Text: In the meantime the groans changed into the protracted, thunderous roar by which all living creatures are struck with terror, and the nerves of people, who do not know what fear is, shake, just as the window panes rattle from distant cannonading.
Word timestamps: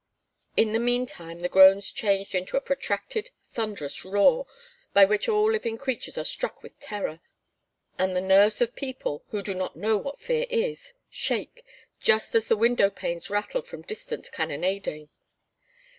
In 0.57 0.73
the 0.73 0.79
meantime 0.79 1.41
the 1.41 1.47
groans 1.47 1.91
changed 1.91 2.33
into 2.33 2.53
the 2.53 2.59
protracted, 2.61 3.29
thunderous 3.43 4.03
roar 4.03 4.47
by 4.93 5.05
which 5.05 5.29
all 5.29 5.51
living 5.51 5.77
creatures 5.77 6.17
are 6.17 6.23
struck 6.23 6.63
with 6.63 6.79
terror, 6.79 7.19
and 7.99 8.15
the 8.15 8.19
nerves 8.21 8.61
of 8.61 8.75
people, 8.75 9.23
who 9.29 9.43
do 9.43 9.53
not 9.53 9.75
know 9.75 9.97
what 9.97 10.19
fear 10.19 10.47
is, 10.49 10.95
shake, 11.11 11.63
just 11.99 12.33
as 12.33 12.47
the 12.47 12.57
window 12.57 12.89
panes 12.89 13.29
rattle 13.29 13.61
from 13.61 13.83
distant 13.83 14.31
cannonading. 14.31 15.09